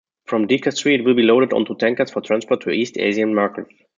[0.25, 3.69] From De-Kastri it will be loaded onto tankers for transport to East Asian markets.